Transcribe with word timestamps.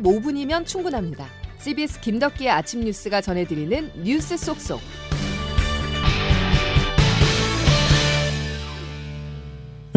15분이면 0.00 0.66
충분합니다. 0.66 1.26
CBS 1.58 2.00
김덕기의 2.00 2.50
아침 2.50 2.80
뉴스가 2.80 3.20
전해드리는 3.20 3.90
뉴스 4.02 4.36
속속. 4.36 4.80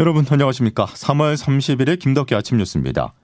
여러분 0.00 0.24
안녕하십니까? 0.30 0.86
3월 0.86 1.34
30일의 1.34 1.98
김덕기 1.98 2.32
아침 2.32 2.58
뉴스입니다. 2.58 3.14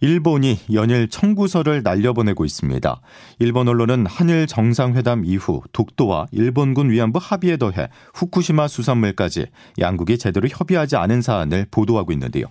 일본이 0.00 0.58
연일 0.72 1.08
청구서를 1.08 1.84
날려보내고 1.84 2.44
있습니다. 2.44 3.00
일본 3.38 3.68
언론은 3.68 4.06
한일 4.06 4.48
정상회담 4.48 5.24
이후 5.26 5.62
독도와 5.72 6.26
일본군 6.32 6.90
위안부 6.90 7.20
합의에 7.22 7.56
더해 7.56 7.88
후쿠시마 8.14 8.66
수산물까지 8.66 9.46
양국이 9.78 10.18
제대로 10.18 10.48
협의하지 10.48 10.96
않은 10.96 11.22
사안을 11.22 11.68
보도하고 11.70 12.10
있는데요. 12.10 12.46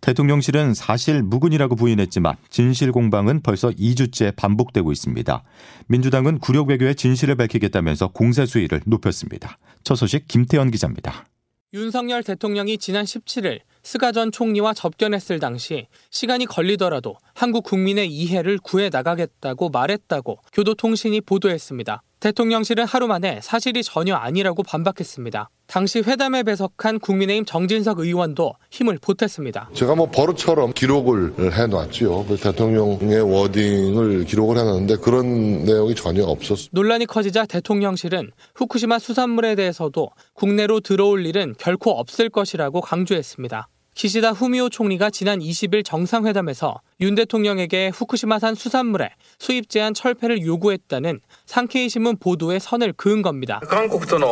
대통령실은 0.00 0.74
사실 0.74 1.22
무근이라고 1.22 1.76
부인했지만 1.76 2.34
진실 2.50 2.90
공방은 2.90 3.42
벌써 3.42 3.70
2주째 3.70 4.34
반복되고 4.34 4.90
있습니다. 4.90 5.44
민주당은 5.86 6.40
굴욕 6.40 6.70
외교의 6.70 6.96
진실을 6.96 7.36
밝히겠다면서 7.36 8.08
공세 8.08 8.46
수위를 8.46 8.80
높였습니다. 8.84 9.58
첫 9.84 9.94
소식 9.94 10.26
김태현 10.26 10.72
기자입니다. 10.72 11.24
윤석열 11.74 12.22
대통령이 12.22 12.78
지난 12.78 13.04
17일 13.04 13.60
스가 13.82 14.10
전 14.10 14.32
총리와 14.32 14.72
접견했을 14.72 15.38
당시 15.38 15.86
시간이 16.08 16.46
걸리더라도 16.46 17.16
한국 17.34 17.64
국민의 17.64 18.08
이해를 18.08 18.58
구해 18.62 18.88
나가겠다고 18.88 19.68
말했다고 19.68 20.38
교도통신이 20.54 21.20
보도했습니다. 21.20 22.02
대통령실은 22.20 22.86
하루 22.86 23.06
만에 23.06 23.40
사실이 23.42 23.82
전혀 23.82 24.14
아니라고 24.14 24.62
반박했습니다. 24.62 25.50
당시 25.68 26.00
회담에 26.00 26.42
배석한 26.44 26.98
국민의힘 26.98 27.44
정진석 27.44 27.98
의원도 27.98 28.54
힘을 28.70 28.98
보탰습니다. 28.98 29.68
제가 29.74 29.94
뭐 29.94 30.10
버릇처럼 30.10 30.72
기록을 30.72 31.34
해놨죠. 31.52 32.26
대통령의 32.42 33.20
워딩을 33.20 34.24
기록을 34.24 34.56
해놨는데 34.56 34.96
그런 34.96 35.64
내용이 35.64 35.94
전혀 35.94 36.24
없었습니다. 36.24 36.70
논란이 36.72 37.04
커지자 37.04 37.44
대통령실은 37.44 38.30
후쿠시마 38.54 38.98
수산물에 38.98 39.56
대해서도 39.56 40.08
국내로 40.32 40.80
들어올 40.80 41.26
일은 41.26 41.54
결코 41.58 41.90
없을 41.90 42.30
것이라고 42.30 42.80
강조했습니다. 42.80 43.68
기시다 43.98 44.30
후미오 44.30 44.68
총리가 44.68 45.10
지난 45.10 45.40
20일 45.40 45.84
정상회담에서 45.84 46.80
윤 47.00 47.16
대통령에게 47.16 47.88
후쿠시마산 47.92 48.54
수산물의 48.54 49.10
수입 49.40 49.68
제한 49.68 49.92
철폐를 49.92 50.46
요구했다는 50.46 51.18
상케이 51.46 51.88
신문 51.88 52.16
보도에 52.16 52.60
선을 52.60 52.92
그은 52.92 53.22
겁니다. 53.22 53.60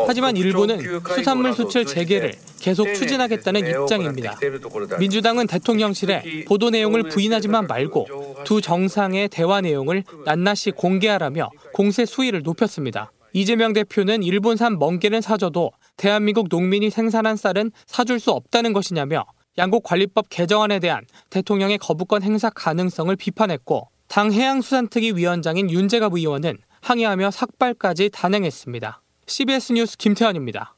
하지만 0.06 0.36
일본은 0.36 1.00
수산물 1.16 1.52
수출 1.52 1.84
재개를 1.84 2.34
계속 2.60 2.94
추진하겠다는 2.94 3.66
입장입니다. 3.66 4.38
민주당은 5.00 5.48
대통령실에 5.48 6.44
보도 6.46 6.70
내용을 6.70 7.02
부인하지만 7.08 7.66
말고 7.66 8.44
두 8.44 8.60
정상의 8.60 9.28
대화 9.28 9.60
내용을 9.60 10.04
낱낱이 10.24 10.70
공개하라며 10.76 11.50
공세 11.72 12.06
수위를 12.06 12.42
높였습니다. 12.44 13.10
이재명 13.32 13.72
대표는 13.72 14.22
일본산 14.22 14.78
멍게는 14.78 15.20
사줘도 15.20 15.72
대한민국 15.96 16.46
농민이 16.48 16.88
생산한 16.88 17.36
쌀은 17.36 17.72
사줄 17.84 18.20
수 18.20 18.30
없다는 18.30 18.72
것이냐며 18.72 19.26
양국 19.58 19.82
관리법 19.82 20.28
개정안에 20.28 20.78
대한 20.78 21.04
대통령의 21.30 21.78
거부권 21.78 22.22
행사 22.22 22.50
가능성을 22.50 23.14
비판했고 23.16 23.88
당 24.08 24.32
해양수산특위 24.32 25.12
위원장인 25.12 25.70
윤재갑 25.70 26.14
의원은 26.14 26.58
항의하며 26.82 27.30
삭발까지 27.30 28.10
단행했습니다. 28.12 29.02
CBS 29.26 29.72
뉴스 29.72 29.96
김태환입니다. 29.96 30.75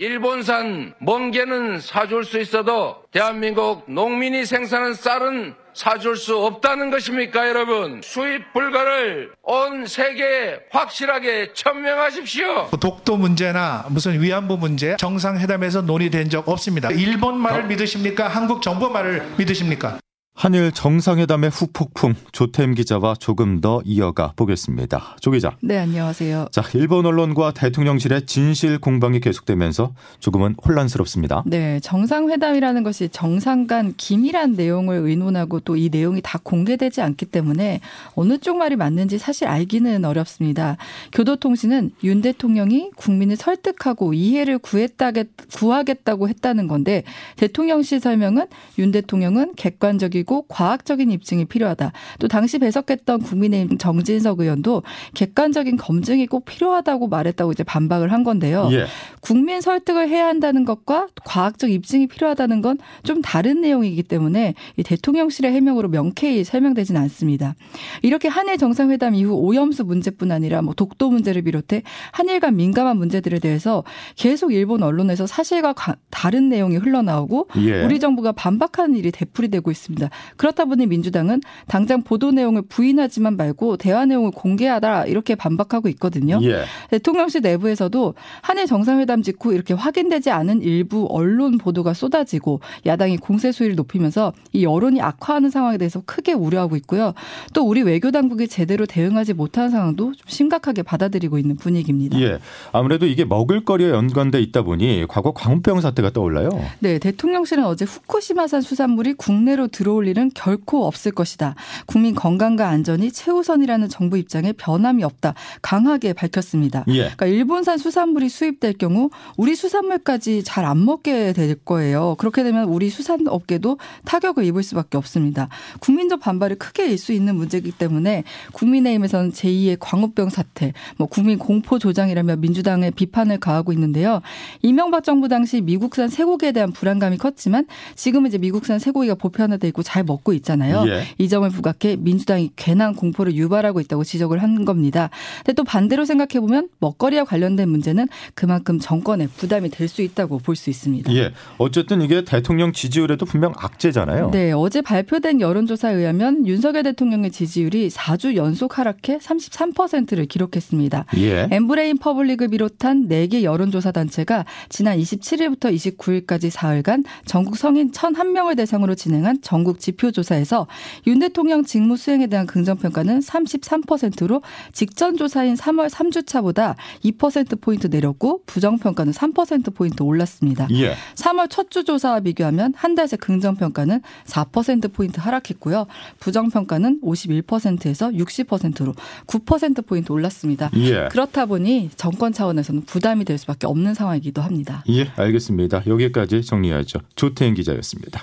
일본산 0.00 0.94
멍게는 1.00 1.80
사줄 1.80 2.24
수 2.24 2.40
있어도 2.40 3.02
대한민국 3.12 3.84
농민이 3.86 4.46
생산한 4.46 4.94
쌀은 4.94 5.54
사줄 5.74 6.16
수 6.16 6.38
없다는 6.38 6.90
것입니까, 6.90 7.46
여러분? 7.46 8.00
수입 8.02 8.50
불가를 8.54 9.32
온 9.42 9.84
세계에 9.84 10.60
확실하게 10.70 11.52
천명하십시오. 11.52 12.70
독도 12.80 13.18
문제나 13.18 13.88
무슨 13.90 14.18
위안부 14.22 14.56
문제 14.56 14.96
정상회담에서 14.96 15.82
논의된 15.82 16.30
적 16.30 16.48
없습니다. 16.48 16.90
일본 16.92 17.38
말을 17.38 17.66
믿으십니까? 17.66 18.26
한국 18.26 18.62
정부 18.62 18.88
말을 18.88 19.22
믿으십니까? 19.36 19.98
한일 20.34 20.72
정상회담의 20.72 21.50
후폭풍 21.50 22.14
조템 22.32 22.72
기자와 22.72 23.16
조금 23.16 23.60
더 23.60 23.82
이어가 23.84 24.32
보겠습니다. 24.36 25.16
조 25.20 25.32
기자. 25.32 25.54
네, 25.60 25.76
안녕하세요. 25.76 26.46
자, 26.50 26.62
일본 26.72 27.04
언론과 27.04 27.52
대통령실의 27.52 28.24
진실 28.24 28.78
공방이 28.78 29.20
계속되면서 29.20 29.92
조금은 30.20 30.54
혼란스럽습니다. 30.64 31.42
네, 31.44 31.78
정상회담이라는 31.80 32.82
것이 32.84 33.10
정상 33.10 33.66
간 33.66 33.92
긴밀한 33.98 34.54
내용을 34.54 34.98
의논하고 35.06 35.60
또 35.60 35.76
이 35.76 35.90
내용이 35.90 36.20
다 36.22 36.38
공개되지 36.42 37.02
않기 37.02 37.26
때문에 37.26 37.80
어느 38.14 38.38
쪽 38.38 38.56
말이 38.56 38.76
맞는지 38.76 39.18
사실 39.18 39.46
알기는 39.46 40.04
어렵습니다. 40.06 40.78
교도통신은 41.12 41.90
윤 42.04 42.22
대통령이 42.22 42.92
국민을 42.96 43.36
설득하고 43.36 44.14
이해를 44.14 44.58
구했다겠, 44.58 45.28
구하겠다고 45.54 46.28
했다는 46.30 46.66
건데 46.66 47.02
대통령실 47.36 48.00
설명은 48.00 48.46
윤 48.78 48.90
대통령은 48.90 49.54
객관적이고 49.56 50.29
그리고 50.30 50.42
과학적인 50.46 51.10
입증이 51.10 51.46
필요하다. 51.46 51.90
또 52.20 52.28
당시 52.28 52.60
배석했던 52.60 53.22
국민의힘 53.22 53.78
정진석 53.78 54.38
의원도 54.38 54.84
객관적인 55.14 55.76
검증이 55.76 56.28
꼭 56.28 56.44
필요하다고 56.44 57.08
말했다고 57.08 57.50
이제 57.50 57.64
반박을 57.64 58.12
한 58.12 58.22
건데요. 58.22 58.68
예. 58.70 58.84
국민 59.20 59.60
설득을 59.60 60.08
해야 60.08 60.28
한다는 60.28 60.64
것과 60.64 61.08
과학적 61.24 61.72
입증이 61.72 62.06
필요하다는 62.06 62.62
건 62.62 62.78
좀 63.02 63.22
다른 63.22 63.60
내용이기 63.60 64.02
때문에 64.02 64.54
이 64.76 64.82
대통령실의 64.82 65.52
해명으로 65.52 65.88
명쾌히 65.88 66.44
설명되진 66.44 66.96
않습니다. 66.96 67.54
이렇게 68.02 68.28
한일 68.28 68.58
정상회담 68.58 69.14
이후 69.14 69.34
오염수 69.34 69.84
문제뿐 69.84 70.32
아니라 70.32 70.62
뭐 70.62 70.74
독도 70.74 71.10
문제를 71.10 71.42
비롯해 71.42 71.82
한일 72.12 72.40
간 72.40 72.56
민감한 72.56 72.96
문제들에 72.98 73.38
대해서 73.38 73.84
계속 74.16 74.52
일본 74.52 74.82
언론에서 74.82 75.26
사실과 75.26 75.74
다른 76.10 76.48
내용이 76.48 76.76
흘러나오고 76.76 77.48
예. 77.58 77.82
우리 77.84 77.98
정부가 77.98 78.32
반박하는 78.32 78.96
일이 78.96 79.10
되풀이되고 79.10 79.70
있습니다. 79.70 80.09
그렇다 80.36 80.64
보니 80.64 80.86
민주당은 80.86 81.40
당장 81.66 82.02
보도 82.02 82.30
내용을 82.30 82.62
부인하지만 82.62 83.36
말고 83.36 83.76
대화 83.76 84.04
내용을 84.06 84.30
공개하다 84.30 85.06
이렇게 85.06 85.34
반박하고 85.34 85.88
있거든요. 85.90 86.38
예. 86.42 86.64
대통령실 86.90 87.42
내부에서도 87.42 88.14
한일 88.42 88.66
정상회담 88.66 89.22
직후 89.22 89.54
이렇게 89.54 89.74
확인되지 89.74 90.30
않은 90.30 90.62
일부 90.62 91.06
언론 91.10 91.58
보도가 91.58 91.94
쏟아지고 91.94 92.60
야당이 92.86 93.18
공세 93.18 93.52
수위를 93.52 93.76
높이면서 93.76 94.32
이 94.52 94.64
여론이 94.64 95.00
악화하는 95.00 95.50
상황에 95.50 95.78
대해서 95.78 96.02
크게 96.04 96.32
우려하고 96.32 96.76
있고요. 96.76 97.14
또 97.54 97.66
우리 97.66 97.82
외교 97.82 98.10
당국이 98.10 98.48
제대로 98.48 98.86
대응하지 98.86 99.34
못하는 99.34 99.70
상황도 99.70 100.12
좀 100.12 100.14
심각하게 100.26 100.82
받아들이고 100.82 101.38
있는 101.38 101.56
분위기입니다. 101.56 102.20
예. 102.20 102.38
아무래도 102.72 103.06
이게 103.06 103.24
먹을거리에 103.24 103.90
연관돼 103.90 104.40
있다 104.40 104.62
보니 104.62 105.06
과거 105.08 105.32
광우병 105.32 105.80
사태가 105.80 106.10
떠올라요. 106.10 106.50
네, 106.80 106.98
대통령실은 106.98 107.64
어제 107.64 107.84
후쿠시마산 107.84 108.60
수산물이 108.60 109.14
국내로 109.14 109.68
들어올 109.68 109.99
일은 110.08 110.30
결코 110.34 110.86
없을 110.86 111.12
것이다. 111.12 111.54
국민 111.86 112.14
건강과 112.14 112.68
안전이 112.68 113.12
최우선이라는 113.12 113.88
정부 113.88 114.16
입장에 114.16 114.52
변함이 114.52 115.04
없다. 115.04 115.34
강하게 115.62 116.12
밝혔습니다. 116.12 116.84
예. 116.88 116.98
그러니까 116.98 117.26
일본산 117.26 117.78
수산물이 117.78 118.28
수입될 118.28 118.74
경우 118.74 119.10
우리 119.36 119.54
수산물까지 119.54 120.44
잘 120.44 120.60
안 120.60 120.84
먹게 120.84 121.32
될 121.32 121.54
거예요. 121.56 122.14
그렇게 122.18 122.42
되면 122.44 122.68
우리 122.68 122.90
수산업계도 122.90 123.78
타격을 124.04 124.44
입을 124.44 124.62
수밖에 124.62 124.96
없습니다. 124.98 125.48
국민적 125.80 126.20
반발을 126.20 126.58
크게 126.58 126.86
일 126.86 127.00
수 127.00 127.12
있는 127.12 127.34
문제이기 127.36 127.72
때문에 127.72 128.24
국민의힘에서는 128.52 129.32
제2의 129.32 129.78
광우병 129.80 130.28
사태, 130.28 130.74
뭐 130.98 131.08
국민 131.08 131.38
공포 131.38 131.78
조장이라며 131.78 132.36
민주당의 132.36 132.90
비판을 132.90 133.38
가하고 133.40 133.72
있는데요. 133.72 134.20
이명박 134.60 135.02
정부 135.02 135.28
당시 135.28 135.62
미국산 135.62 136.08
쇠고기에 136.08 136.52
대한 136.52 136.72
불안감이 136.72 137.16
컸지만 137.16 137.66
지금은 137.96 138.28
이제 138.28 138.36
미국산 138.38 138.78
쇠고기가 138.78 139.14
보편화되고 139.14 139.82
잘 139.90 140.04
먹고 140.04 140.32
있잖아요. 140.34 140.84
예. 140.86 141.02
이 141.18 141.28
점을 141.28 141.48
부각해 141.50 141.96
민주당이 141.98 142.52
괜한 142.54 142.94
공포를 142.94 143.34
유발하고 143.34 143.80
있다고 143.80 144.04
지적을 144.04 144.40
한 144.40 144.64
겁니다. 144.64 145.10
근데 145.38 145.52
또 145.54 145.64
반대로 145.64 146.04
생각해 146.04 146.38
보면 146.38 146.68
먹거리와 146.78 147.24
관련된 147.24 147.68
문제는 147.68 148.06
그만큼 148.34 148.78
정권에 148.78 149.26
부담이 149.26 149.68
될 149.70 149.90
수 149.90 150.02
있다고 150.02 150.38
볼 150.38 150.54
수 150.54 150.70
있습니다. 150.70 151.12
예. 151.14 151.32
어쨌든 151.58 152.00
이게 152.02 152.22
대통령 152.24 152.72
지지율에도 152.72 153.26
분명 153.26 153.52
악재잖아요. 153.56 154.30
네. 154.30 154.52
어제 154.52 154.80
발표된 154.82 155.40
여론조사에 155.40 155.94
의하면 155.94 156.46
윤석열 156.46 156.84
대통령의 156.84 157.32
지지율이 157.32 157.88
4주 157.88 158.36
연속 158.36 158.78
하락해 158.78 159.18
33%를 159.18 160.26
기록했습니다. 160.26 161.06
예. 161.16 161.48
엠브레인 161.50 161.98
퍼블릭을 161.98 162.48
비롯한 162.48 163.08
4개 163.08 163.42
여론조사 163.42 163.90
단체가 163.90 164.44
지난 164.68 164.98
27일부터 164.98 165.74
29일까지 165.74 166.50
사흘간 166.50 167.02
전국 167.24 167.56
성인 167.56 167.90
1,001명을 167.90 168.56
대상으로 168.56 168.94
진행한 168.94 169.38
전국 169.42 169.79
지표조사에서 169.80 170.66
윤 171.08 171.18
대통령 171.18 171.64
직무 171.64 171.96
수행에 171.96 172.28
대한 172.28 172.46
긍정평가는 172.46 173.18
33%로 173.20 174.42
직전 174.72 175.16
조사인 175.16 175.54
3월 175.56 175.90
3주차보다 175.90 176.76
2%포인트 177.04 177.88
내렸고 177.88 178.42
부정평가는 178.46 179.12
3%포인트 179.12 180.02
올랐습니다. 180.02 180.68
예. 180.72 180.94
3월 181.16 181.48
첫 181.50 181.70
주 181.70 181.84
조사와 181.84 182.20
비교하면 182.20 182.72
한 182.76 182.94
달 182.94 183.06
새 183.08 183.16
긍정평가는 183.16 184.00
4%포인트 184.26 185.20
하락했고요. 185.20 185.86
부정평가는 186.18 187.00
51%에서 187.02 188.10
60%로 188.10 188.94
9%포인트 189.26 190.12
올랐습니다. 190.12 190.70
예. 190.76 191.08
그렇다 191.10 191.46
보니 191.46 191.90
정권 191.96 192.32
차원에서는 192.32 192.82
부담이 192.82 193.24
될 193.24 193.38
수밖에 193.38 193.66
없는 193.66 193.94
상황이기도 193.94 194.42
합니다. 194.42 194.84
예, 194.88 195.10
알겠습니다. 195.16 195.82
여기까지 195.86 196.42
정리하죠. 196.42 196.98
조태인 197.16 197.54
기자였습니다. 197.54 198.22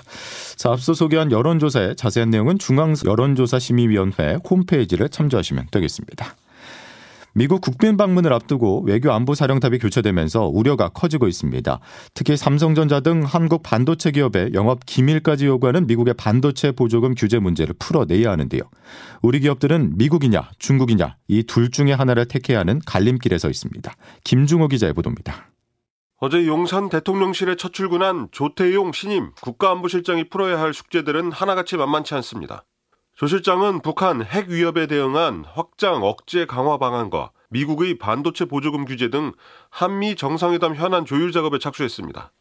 자, 0.56 0.70
앞서 0.72 0.92
소개한 0.94 1.30
여론조사의 1.48 1.96
자세한 1.96 2.30
내용은 2.30 2.58
중앙 2.58 2.94
여론조사심의위원회 3.04 4.38
홈페이지를 4.48 5.08
참조하시면 5.08 5.68
되겠습니다. 5.70 6.36
미국 7.34 7.60
국빈 7.60 7.96
방문을 7.96 8.32
앞두고 8.32 8.82
외교 8.82 9.12
안보 9.12 9.34
사령탑이 9.34 9.78
교체되면서 9.78 10.46
우려가 10.46 10.88
커지고 10.88 11.28
있습니다. 11.28 11.78
특히 12.12 12.36
삼성전자 12.36 13.00
등 13.00 13.22
한국 13.24 13.62
반도체 13.62 14.10
기업의 14.10 14.50
영업 14.54 14.84
기밀까지 14.84 15.46
요구하는 15.46 15.86
미국의 15.86 16.14
반도체 16.14 16.72
보조금 16.72 17.14
규제 17.14 17.38
문제를 17.38 17.74
풀어내야 17.78 18.30
하는데요. 18.30 18.62
우리 19.22 19.40
기업들은 19.40 19.96
미국이냐 19.96 20.50
중국이냐 20.58 21.16
이 21.28 21.44
둘 21.44 21.70
중에 21.70 21.92
하나를 21.92 22.26
택해야 22.26 22.58
하는 22.58 22.80
갈림길에 22.84 23.38
서 23.38 23.48
있습니다. 23.48 23.92
김중호 24.24 24.68
기자의 24.68 24.92
보도입니다. 24.92 25.48
어제 26.20 26.48
용산 26.48 26.88
대통령실에 26.88 27.54
첫 27.54 27.72
출근한 27.72 28.26
조태용 28.32 28.90
신임 28.90 29.30
국가안보실장이 29.40 30.28
풀어야 30.28 30.58
할 30.58 30.74
숙제들은 30.74 31.30
하나같이 31.30 31.76
만만치 31.76 32.12
않습니다. 32.16 32.64
조 33.14 33.28
실장은 33.28 33.82
북한 33.82 34.24
핵 34.24 34.48
위협에 34.48 34.88
대응한 34.88 35.44
확장 35.46 36.02
억제 36.02 36.44
강화 36.44 36.76
방안과 36.76 37.30
미국의 37.50 37.98
반도체 37.98 38.46
보조금 38.46 38.84
규제 38.84 39.10
등 39.10 39.32
한미 39.70 40.16
정상회담 40.16 40.74
현안 40.74 41.04
조율 41.04 41.30
작업에 41.30 41.60
착수했습니다. 41.60 42.32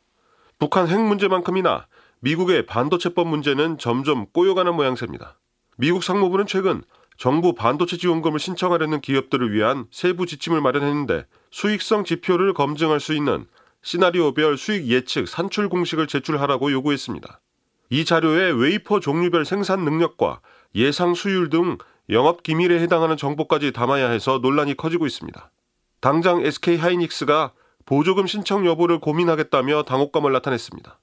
북한 0.58 0.88
핵 0.88 1.00
문제만큼이나 1.00 1.86
미국의 2.22 2.66
반도체법 2.66 3.28
문제는 3.28 3.78
점점 3.78 4.26
꼬여가는 4.34 4.74
모양새입니다. 4.74 5.38
미국 5.78 6.04
상무부는 6.04 6.48
최근 6.48 6.82
정부 7.18 7.54
반도체 7.54 7.98
지원금을 7.98 8.40
신청하려는 8.40 9.02
기업들을 9.02 9.52
위한 9.52 9.86
세부 9.92 10.26
지침을 10.26 10.62
마련했는데 10.62 11.28
수익성 11.52 12.06
지표를 12.06 12.56
검증할 12.56 13.00
수 13.00 13.14
있는 13.14 13.46
시나리오별 13.88 14.58
수익 14.58 14.88
예측 14.88 15.30
산출 15.30 15.70
공식을 15.70 16.08
제출하라고 16.08 16.74
요구했습니다. 16.74 17.40
이 17.90 18.04
자료에 18.04 18.52
웨이퍼 18.52 19.00
종류별 19.00 19.46
생산 19.46 19.86
능력과 19.86 20.42
예상 20.76 21.14
수율 21.14 21.50
등 21.50 21.78
영업 22.10 22.44
기밀에 22.44 22.82
해당하는 22.82 23.16
정보까지 23.16 23.72
담아야 23.72 24.10
해서 24.10 24.40
논란이 24.42 24.76
커지고 24.76 25.08
있습니다. 25.08 25.52
당장 26.02 26.46
SK 26.46 26.76
하이닉스가 26.76 27.54
보조금 27.86 28.28
신청 28.28 28.66
여부를 28.66 29.00
고민하겠다며 29.00 29.84
당혹감을 29.84 30.34
나타냈습니다. 30.34 31.00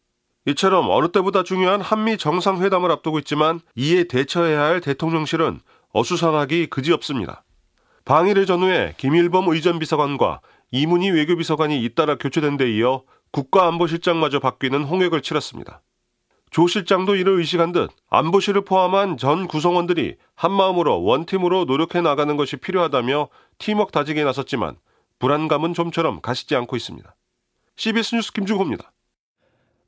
이처럼 0.49 0.91
어느 0.91 1.09
때보다 1.09 1.43
중요한 1.43 1.81
한미 1.81 2.19
정상회담을 2.19 2.91
앞두고 2.91 3.19
있지만 3.21 3.61
이에 3.77 4.05
대처해야 4.05 4.61
할 4.61 4.83
대통령실은 4.83 5.61
어수선하기 5.95 6.67
그지없습니다. 6.67 7.45
방일의 8.05 8.45
전후에 8.45 8.93
김일범 8.99 9.49
의전 9.49 9.79
비서관과 9.79 10.43
이문희 10.75 11.12
외교비서관이 11.12 11.85
잇따라 11.85 12.17
교체된 12.17 12.56
데 12.56 12.69
이어 12.73 13.05
국가안보실장마저 13.31 14.41
바뀌는 14.41 14.82
홍역을 14.82 15.23
치렀습니다. 15.23 15.82
조 16.50 16.67
실장도 16.67 17.15
이를 17.15 17.38
의식한 17.38 17.71
듯 17.71 17.91
안보실을 18.11 18.65
포함한 18.65 19.17
전 19.17 19.47
구성원들이 19.47 20.17
한마음으로 20.35 21.05
원팀으로 21.05 21.65
노력해 21.67 22.00
나가는 22.00 22.37
것이 22.37 22.56
필요하다며 22.56 23.29
팀워크 23.59 23.93
다지기에 23.93 24.25
나섰지만 24.25 24.75
불안감은 25.21 25.75
좀처럼 25.75 26.21
가시지 26.21 26.56
않고 26.56 26.75
있습니다. 26.75 27.15
CBS 27.76 28.17
뉴스 28.17 28.32
김중호입니다. 28.32 28.91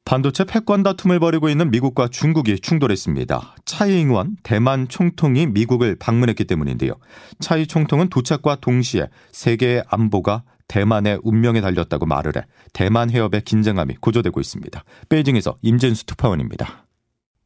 반도체 0.04 0.44
패권 0.44 0.84
다툼을 0.84 1.18
벌이고 1.18 1.48
있는 1.48 1.72
미국과 1.72 2.06
중국이 2.06 2.60
충돌했습니다. 2.60 3.56
차이잉원 3.64 4.36
대만 4.44 4.86
총통이 4.86 5.46
미국을 5.48 5.96
방문했기 5.98 6.44
때문인데요. 6.44 6.92
차이 7.40 7.66
총통은 7.66 8.08
도착과 8.08 8.58
동시에 8.60 9.08
세계의 9.32 9.82
안보가 9.88 10.44
대만의 10.68 11.20
운명에 11.22 11.60
달렸다고 11.60 12.06
말을 12.06 12.36
해 12.36 12.42
대만 12.72 13.10
해협의 13.10 13.42
긴장감이 13.42 13.96
고조되고 14.00 14.40
있습니다. 14.40 14.84
베이징에서 15.08 15.56
임진수 15.62 16.06
특파원입니다. 16.06 16.86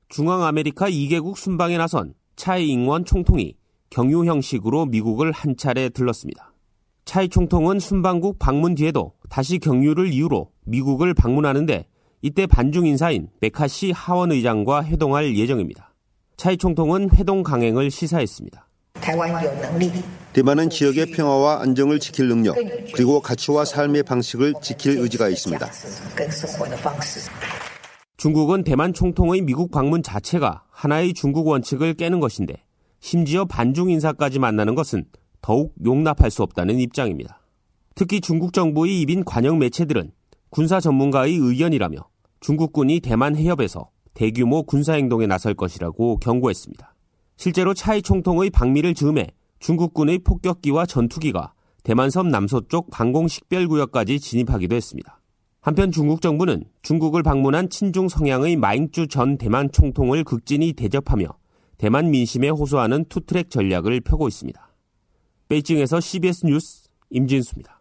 중앙아메리카 0.09 0.91
2개국 0.91 1.37
순방에 1.37 1.79
나선 1.79 2.15
차이잉원 2.37 3.05
총통이 3.05 3.55
경유 3.91 4.25
형식으로 4.25 4.87
미국을 4.87 5.33
한 5.33 5.57
차례 5.57 5.89
들렀습니다. 5.89 6.55
차이 7.05 7.29
총통은 7.29 7.81
순방국 7.81 8.39
방문 8.39 8.75
뒤에도 8.75 9.15
다시 9.29 9.59
경유를 9.59 10.13
이유로 10.13 10.51
미국을 10.65 11.13
방문하는데 11.15 11.87
이때 12.23 12.47
반중 12.47 12.87
인사인 12.87 13.29
메카시 13.41 13.93
하원 13.93 14.31
의장과 14.33 14.85
회동할 14.85 15.37
예정입니다. 15.37 15.95
차이 16.37 16.57
총통은 16.57 17.11
회동 17.15 17.43
강행을 17.43 17.91
시사했습니다. 17.91 18.70
대만은 20.33 20.71
지역의 20.71 21.07
평화와 21.07 21.63
안정을 21.63 21.99
지킬 21.99 22.29
능력 22.29 22.55
그리고 22.95 23.21
가치와 23.21 23.65
삶의 23.65 24.05
방식을 24.05 24.55
지킬 24.63 24.99
의지가 24.99 25.29
있습니다. 25.29 25.67
중국은 28.17 28.65
대만 28.65 28.93
총통의 28.93 29.41
미국 29.41 29.71
방문 29.71 30.03
자체가 30.03 30.65
하나의 30.71 31.15
중국 31.15 31.47
원칙을 31.49 31.95
깨는 31.95 32.21
것인데 32.21 32.63
심지어 33.01 33.45
반중 33.45 33.91
인사까지 33.91 34.39
만나는 34.39 34.75
것은 34.75 35.07
더욱 35.41 35.75
용납할 35.85 36.31
수 36.31 36.43
없다는 36.43 36.79
입장입니다. 36.79 37.41
특히 37.95 38.21
중국 38.21 38.53
정부의 38.53 39.01
입인 39.01 39.25
관영 39.25 39.59
매체들은 39.59 40.13
군사 40.51 40.81
전문가의 40.81 41.37
의견이라며 41.37 41.97
중국군이 42.41 43.01
대만 43.01 43.37
해협에서 43.37 43.91
대규모 44.15 44.63
군사 44.65 44.95
행동에 44.95 45.27
나설 45.27 45.55
것이라고 45.55 46.19
경고했습니다. 46.19 46.90
실제로 47.41 47.73
차이 47.73 48.03
총통의 48.03 48.51
방미를 48.51 48.93
즈음해 48.93 49.27
중국군의 49.61 50.19
폭격기와 50.19 50.85
전투기가 50.85 51.55
대만섬 51.85 52.29
남서쪽 52.29 52.91
방공 52.91 53.29
식별구역까지 53.29 54.21
진입하기도 54.21 54.77
했습니다. 54.77 55.23
한편 55.63 55.91
중국 55.91 56.21
정부는 56.21 56.65
중국을 56.83 57.23
방문한 57.23 57.71
친중 57.71 58.11
성향의 58.11 58.57
마잉쭈 58.57 59.07
전 59.07 59.39
대만 59.39 59.73
총통을 59.73 60.23
극진히 60.23 60.75
대접하며 60.75 61.29
대만 61.79 62.11
민심에 62.11 62.51
호소하는 62.51 63.07
투트랙 63.07 63.49
전략을 63.49 64.03
펴고 64.03 64.29
있습니다. 64.29 64.75
베이징에서 65.49 65.99
CBS 65.99 66.45
뉴스 66.45 66.91
임진수입니다. 67.09 67.80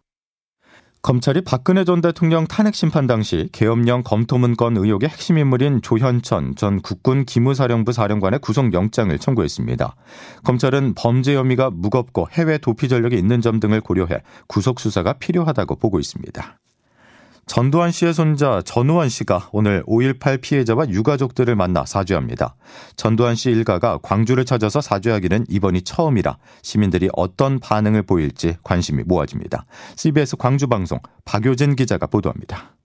검찰이 1.02 1.40
박근혜 1.40 1.84
전 1.84 2.02
대통령 2.02 2.46
탄핵 2.46 2.74
심판 2.74 3.06
당시 3.06 3.48
계엄령 3.52 4.02
검토문 4.02 4.54
건 4.54 4.76
의혹의 4.76 5.08
핵심 5.08 5.38
인물인 5.38 5.80
조현천 5.80 6.56
전 6.56 6.82
국군 6.82 7.24
기무사령부 7.24 7.92
사령관의 7.92 8.40
구속영장을 8.40 9.18
청구했습니다. 9.18 9.96
검찰은 10.44 10.94
범죄 10.94 11.34
혐의가 11.34 11.70
무겁고 11.70 12.28
해외 12.32 12.58
도피 12.58 12.88
전력이 12.88 13.16
있는 13.16 13.40
점 13.40 13.60
등을 13.60 13.80
고려해 13.80 14.20
구속 14.46 14.78
수사가 14.78 15.14
필요하다고 15.14 15.76
보고 15.76 15.98
있습니다. 15.98 16.59
전두환 17.50 17.90
씨의 17.90 18.14
손자 18.14 18.62
전우환 18.62 19.08
씨가 19.08 19.48
오늘 19.50 19.82
5.18 19.88 20.40
피해자와 20.40 20.88
유가족들을 20.88 21.56
만나 21.56 21.84
사죄합니다. 21.84 22.54
전두환 22.94 23.34
씨 23.34 23.50
일가가 23.50 23.98
광주를 24.04 24.44
찾아서 24.44 24.80
사죄하기는 24.80 25.46
이번이 25.48 25.82
처음이라 25.82 26.38
시민들이 26.62 27.08
어떤 27.12 27.58
반응을 27.58 28.04
보일지 28.04 28.56
관심이 28.62 29.02
모아집니다. 29.02 29.66
CBS 29.96 30.36
광주방송 30.36 31.00
박효진 31.24 31.74
기자가 31.74 32.06
보도합니다. 32.06 32.76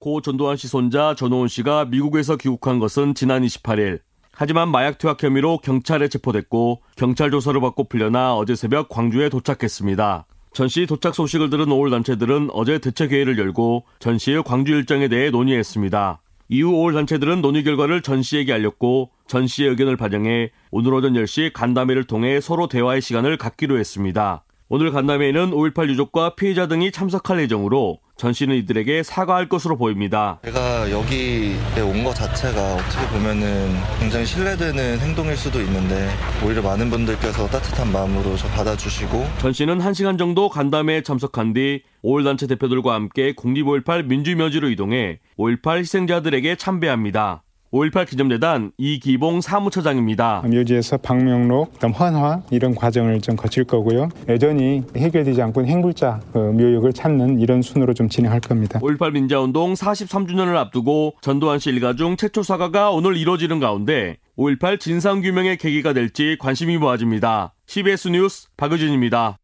고 0.00 0.20
전두환 0.20 0.58
씨 0.58 0.68
손자 0.68 1.14
전우환 1.14 1.48
씨가 1.48 1.86
미국에서 1.86 2.36
귀국한 2.36 2.80
것은 2.80 3.14
지난 3.14 3.42
28일. 3.42 4.00
하지만 4.32 4.68
마약 4.68 4.98
투약 4.98 5.22
혐의로 5.22 5.56
경찰에 5.56 6.08
체포됐고 6.08 6.82
경찰 6.96 7.30
조사를 7.30 7.58
받고 7.58 7.88
풀려나 7.88 8.36
어제 8.36 8.54
새벽 8.54 8.90
광주에 8.90 9.30
도착했습니다. 9.30 10.26
전 10.54 10.68
씨 10.68 10.86
도착 10.86 11.16
소식을 11.16 11.50
들은 11.50 11.70
오월 11.72 11.90
단체들은 11.90 12.50
어제 12.52 12.78
대책회의를 12.78 13.38
열고 13.38 13.84
전 13.98 14.18
씨의 14.18 14.44
광주 14.44 14.72
일정에 14.72 15.08
대해 15.08 15.30
논의했습니다. 15.30 16.20
이후 16.48 16.70
오월 16.70 16.92
단체들은 16.92 17.42
논의 17.42 17.64
결과를 17.64 18.02
전 18.02 18.22
씨에게 18.22 18.52
알렸고 18.52 19.10
전 19.26 19.48
씨의 19.48 19.70
의견을 19.70 19.96
반영해 19.96 20.52
오늘 20.70 20.94
오전 20.94 21.14
10시 21.14 21.52
간담회를 21.52 22.04
통해 22.04 22.40
서로 22.40 22.68
대화의 22.68 23.02
시간을 23.02 23.36
갖기로 23.36 23.78
했습니다. 23.80 24.44
오늘 24.74 24.90
간담회에는 24.90 25.52
5.18 25.52 25.88
유족과 25.90 26.34
피해자 26.34 26.66
등이 26.66 26.90
참석할 26.90 27.38
예정으로 27.42 28.00
전 28.16 28.32
씨는 28.32 28.56
이들에게 28.56 29.04
사과할 29.04 29.48
것으로 29.48 29.76
보입니다. 29.76 30.40
제가 30.44 30.90
여기에 30.90 31.80
온 31.80 32.02
것 32.02 32.12
자체가 32.12 32.74
어떻게 32.74 33.06
보면은 33.06 33.72
굉장히 34.00 34.26
신뢰되는 34.26 34.98
행동일 34.98 35.36
수도 35.36 35.60
있는데 35.60 36.10
오히려 36.44 36.60
많은 36.60 36.90
분들께서 36.90 37.46
따뜻한 37.46 37.92
마음으로 37.92 38.36
저 38.36 38.48
받아주시고 38.48 39.24
전 39.38 39.52
씨는 39.52 39.78
1시간 39.78 40.18
정도 40.18 40.48
간담회에 40.48 41.02
참석한 41.02 41.52
뒤5.18 41.52 42.48
대표들과 42.48 42.94
함께 42.94 43.32
국립 43.32 43.66
5.18 43.66 44.06
민주묘지로 44.06 44.70
이동해 44.70 45.20
5.18 45.38 45.78
희생자들에게 45.78 46.56
참배합니다. 46.56 47.43
5.18 47.74 48.08
기념재단 48.08 48.70
이기봉 48.78 49.40
사무처장입니다. 49.40 50.44
묘지에서 50.46 50.96
방명록, 50.98 51.72
그다음 51.72 51.92
환화 51.92 52.42
이런 52.52 52.72
과정을 52.72 53.20
좀 53.20 53.34
거칠 53.34 53.64
거고요. 53.64 54.10
여전히 54.28 54.84
해결되지 54.96 55.42
않고 55.42 55.66
행불자 55.66 56.20
그 56.32 56.38
묘역을 56.38 56.92
찾는 56.92 57.40
이런 57.40 57.62
순으로 57.62 57.92
좀 57.92 58.08
진행할 58.08 58.38
겁니다. 58.38 58.78
5.18 58.78 59.14
민자운동 59.14 59.74
43주년을 59.74 60.54
앞두고 60.54 61.14
전두환 61.20 61.58
씨 61.58 61.70
일가 61.70 61.96
중 61.96 62.16
최초 62.16 62.44
사과가 62.44 62.92
오늘 62.92 63.16
이뤄지는 63.16 63.58
가운데 63.58 64.18
5.18 64.38 64.78
진상규명의 64.78 65.56
계기가 65.56 65.92
될지 65.92 66.36
관심이 66.38 66.78
모아집니다. 66.78 67.54
CBS 67.66 68.08
뉴스 68.08 68.46
박유진입니다. 68.56 69.38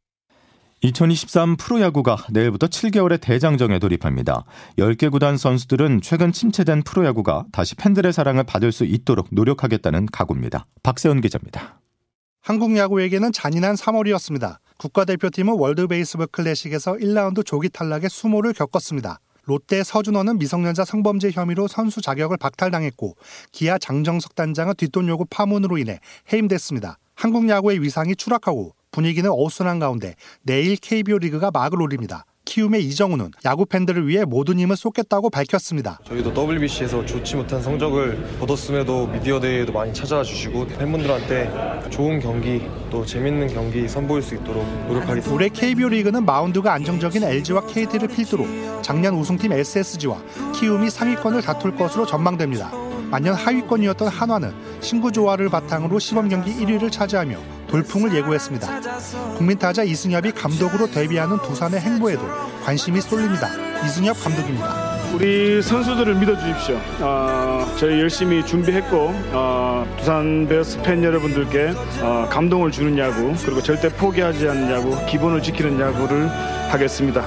2023 0.82 1.56
프로야구가 1.56 2.16
내일부터 2.30 2.66
7개월의 2.66 3.20
대장정에 3.20 3.78
돌입합니다. 3.78 4.44
10개 4.78 5.10
구단 5.10 5.36
선수들은 5.36 6.00
최근 6.00 6.32
침체된 6.32 6.84
프로야구가 6.84 7.44
다시 7.52 7.74
팬들의 7.74 8.10
사랑을 8.14 8.44
받을 8.44 8.72
수 8.72 8.84
있도록 8.84 9.28
노력하겠다는 9.30 10.06
각오입니다. 10.06 10.66
박세훈 10.82 11.20
기자입니다. 11.20 11.80
한국 12.40 12.74
야구에게는 12.74 13.32
잔인한 13.32 13.74
3월이었습니다. 13.74 14.56
국가대표팀은 14.78 15.58
월드베이스볼 15.58 16.28
클래식에서 16.28 16.94
1라운드 16.94 17.44
조기 17.44 17.68
탈락의 17.68 18.08
수모를 18.08 18.54
겪었습니다. 18.54 19.20
롯데 19.44 19.82
서준호는 19.82 20.38
미성년자 20.38 20.86
성범죄 20.86 21.32
혐의로 21.32 21.68
선수 21.68 22.00
자격을 22.00 22.38
박탈당했고 22.38 23.16
기아 23.52 23.76
장정석 23.76 24.34
단장은 24.34 24.74
뒷돈 24.78 25.08
요구 25.08 25.26
파문으로 25.28 25.76
인해 25.76 26.00
해임됐습니다. 26.32 26.96
한국 27.14 27.46
야구의 27.50 27.82
위상이 27.82 28.16
추락하고 28.16 28.72
분위기는 28.90 29.30
어수선한 29.30 29.78
가운데 29.78 30.14
내일 30.42 30.76
KBO 30.76 31.18
리그가 31.18 31.50
막을 31.50 31.80
올립니다. 31.80 32.24
키움의 32.46 32.84
이정우는 32.86 33.30
야구 33.44 33.64
팬들을 33.64 34.08
위해 34.08 34.24
모든 34.24 34.58
힘을 34.58 34.74
쏟겠다고 34.74 35.30
밝혔습니다. 35.30 36.00
저희도 36.04 36.32
WBC에서 36.34 37.06
좋지 37.06 37.36
못한 37.36 37.62
성적을 37.62 38.38
거뒀음에도 38.40 39.06
미디어 39.06 39.38
대회에도 39.38 39.72
많이 39.72 39.94
찾아와 39.94 40.24
주시고 40.24 40.66
팬분들한테 40.66 41.88
좋은 41.90 42.18
경기 42.18 42.66
또 42.90 43.06
재밌는 43.06 43.54
경기 43.54 43.86
선보일 43.86 44.22
수 44.22 44.34
있도록 44.34 44.64
노력하겠습니다. 44.88 45.32
올해 45.32 45.48
KBO 45.48 45.90
리그는 45.90 46.24
마운드가 46.24 46.72
안정적인 46.72 47.22
LG와 47.22 47.66
KT를 47.66 48.08
필두로 48.08 48.82
작년 48.82 49.14
우승팀 49.14 49.52
SSG와 49.52 50.20
키움이 50.52 50.90
상위권을 50.90 51.42
다툴 51.42 51.76
것으로 51.76 52.04
전망됩니다. 52.04 52.72
만년 53.10 53.34
하위권이었던 53.34 54.08
한화는 54.08 54.52
신구 54.80 55.12
조화를 55.12 55.50
바탕으로 55.50 55.98
시범 56.00 56.28
경기 56.28 56.52
1위를 56.54 56.90
차지하며 56.90 57.59
돌풍을 57.70 58.14
예고했습니다. 58.16 58.80
국민타자 59.36 59.84
이승엽이 59.84 60.32
감독으로 60.32 60.90
데뷔하는 60.90 61.38
두산의 61.42 61.80
행보에도 61.80 62.22
관심이 62.64 63.00
쏠립니다. 63.00 63.48
이승엽 63.84 64.20
감독입니다. 64.22 64.90
우리 65.14 65.62
선수들을 65.62 66.14
믿어주십시오. 66.16 66.76
어, 67.00 67.66
저희 67.78 68.00
열심히 68.00 68.44
준비했고 68.44 69.12
어, 69.32 69.96
두산 69.98 70.46
베어스 70.48 70.80
팬 70.82 71.02
여러분들께 71.02 71.72
어, 72.02 72.28
감동을 72.30 72.70
주는 72.70 72.96
야구 72.98 73.34
그리고 73.44 73.62
절대 73.62 73.88
포기하지 73.88 74.48
않는 74.48 74.70
야구 74.70 75.06
기본을 75.06 75.42
지키는 75.42 75.80
야구를 75.80 76.28
하겠습니다. 76.70 77.24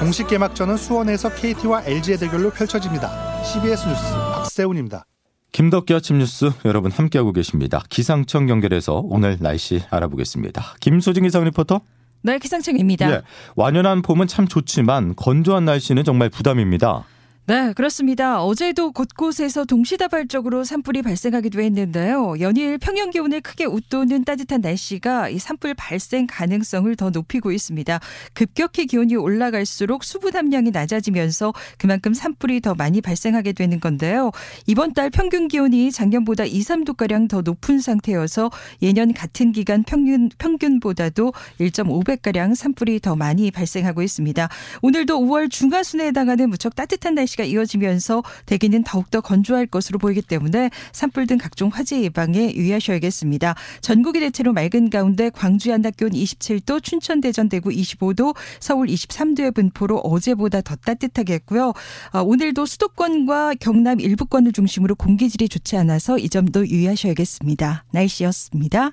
공식 0.00 0.26
개막전은 0.26 0.76
수원에서 0.76 1.32
KT와 1.32 1.84
LG의 1.84 2.18
대결로 2.18 2.50
펼쳐집니다. 2.50 3.44
CBS 3.44 3.86
뉴스 3.86 4.02
박세훈입니다. 4.12 5.04
김덕기 5.52 5.92
아침 5.92 6.18
뉴스 6.18 6.50
여러분 6.64 6.90
함께하고 6.90 7.32
계십니다. 7.32 7.82
기상청 7.90 8.48
연결해서 8.48 9.02
오늘 9.04 9.36
날씨 9.38 9.82
알아보겠습니다. 9.90 10.76
김소진 10.80 11.24
기상 11.24 11.44
리포터. 11.44 11.82
네, 12.22 12.38
기상청입니다. 12.38 13.10
예, 13.10 13.22
완연한 13.54 14.00
봄은 14.00 14.28
참 14.28 14.48
좋지만 14.48 15.14
건조한 15.14 15.66
날씨는 15.66 16.04
정말 16.04 16.30
부담입니다. 16.30 17.04
네, 17.44 17.72
그렇습니다. 17.72 18.40
어제도 18.40 18.92
곳곳에서 18.92 19.64
동시다발적으로 19.64 20.62
산불이 20.62 21.02
발생하기도 21.02 21.60
했는데요. 21.60 22.36
연일 22.38 22.78
평년 22.78 23.10
기온을 23.10 23.40
크게 23.40 23.64
웃도는 23.64 24.22
따뜻한 24.22 24.60
날씨가 24.60 25.28
이 25.28 25.40
산불 25.40 25.74
발생 25.74 26.28
가능성을 26.30 26.94
더 26.94 27.10
높이고 27.10 27.50
있습니다. 27.50 27.98
급격히 28.32 28.86
기온이 28.86 29.16
올라갈수록 29.16 30.04
수분 30.04 30.36
함량이 30.36 30.70
낮아지면서 30.70 31.52
그만큼 31.78 32.14
산불이 32.14 32.60
더 32.60 32.76
많이 32.76 33.00
발생하게 33.00 33.54
되는 33.54 33.80
건데요. 33.80 34.30
이번 34.68 34.94
달 34.94 35.10
평균 35.10 35.48
기온이 35.48 35.90
작년보다 35.90 36.44
2, 36.44 36.60
3도가량 36.60 37.28
더 37.28 37.40
높은 37.40 37.80
상태여서 37.80 38.52
예년 38.82 39.12
같은 39.12 39.50
기간 39.50 39.82
평균, 39.82 40.28
평균보다도 40.38 41.32
1.5배가량 41.58 42.54
산불이 42.54 43.00
더 43.00 43.16
많이 43.16 43.50
발생하고 43.50 44.00
있습니다. 44.00 44.48
오늘도 44.80 45.18
5월 45.18 45.50
중하순에 45.50 46.06
해당하는 46.06 46.48
무척 46.48 46.76
따뜻한 46.76 47.16
날씨 47.16 47.32
날씨가 47.42 47.44
이어지면서 47.44 48.22
대기는 48.46 48.84
더욱더 48.84 49.20
건조할 49.20 49.66
것으로 49.66 49.98
보이기 49.98 50.22
때문에 50.22 50.70
산불 50.92 51.26
등 51.26 51.38
각종 51.38 51.68
화재 51.68 52.00
예방에 52.02 52.54
유의하셔야겠습니다. 52.54 53.54
전국이 53.80 54.20
대체로 54.20 54.52
맑은 54.52 54.90
가운데 54.90 55.30
광주의 55.30 55.72
한낮 55.72 55.96
기온 55.96 56.12
27도, 56.12 56.82
춘천, 56.82 57.20
대전, 57.20 57.48
대구 57.48 57.70
25도, 57.70 58.34
서울 58.60 58.86
23도의 58.86 59.54
분포로 59.54 59.98
어제보다 59.98 60.60
더 60.60 60.76
따뜻하게 60.76 61.34
했고요. 61.34 61.72
아, 62.12 62.20
오늘도 62.20 62.66
수도권과 62.66 63.54
경남 63.60 64.00
일부권을 64.00 64.52
중심으로 64.52 64.94
공기질이 64.94 65.48
좋지 65.48 65.76
않아서 65.76 66.18
이 66.18 66.28
점도 66.28 66.66
유의하셔야겠습니다. 66.66 67.84
날씨였습니다. 67.92 68.92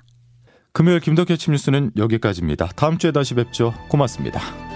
금요일 0.72 1.00
김덕현 1.00 1.36
침 1.36 1.52
뉴스는 1.52 1.92
여기까지입니다. 1.96 2.68
다음 2.76 2.98
주에 2.98 3.10
다시 3.10 3.34
뵙죠. 3.34 3.74
고맙습니다. 3.88 4.69